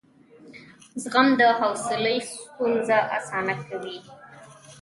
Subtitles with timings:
[1.01, 3.97] زغم او حوصله ستونزې اسانه کوي.